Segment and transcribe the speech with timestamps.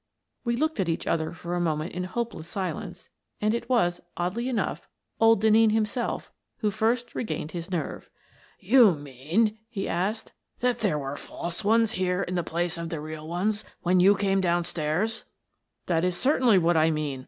[0.43, 3.09] We looked at each other for a moment in hopeless silence,
[3.39, 4.87] and it was, oddly enough,
[5.19, 6.31] old Denneen him self
[6.61, 8.09] who first regained his nerve."
[8.73, 12.99] You mean," he asked," that there were false ones here in the place of the
[12.99, 15.25] real ones when you came down stairs?"
[15.85, 17.19] "That is certainly what I mean.